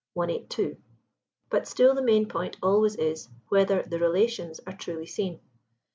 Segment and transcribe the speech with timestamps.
[0.15, 0.77] 182.
[1.51, 5.39] But still the main point always is, whether the relations are truly seen.